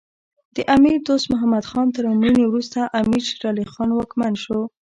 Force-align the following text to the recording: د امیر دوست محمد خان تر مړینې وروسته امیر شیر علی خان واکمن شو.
د 0.55 0.57
امیر 0.75 0.97
دوست 1.07 1.25
محمد 1.33 1.63
خان 1.71 1.87
تر 1.95 2.03
مړینې 2.19 2.43
وروسته 2.47 2.79
امیر 3.01 3.21
شیر 3.29 3.43
علی 3.51 3.65
خان 3.73 3.89
واکمن 3.93 4.33
شو. 4.43 4.59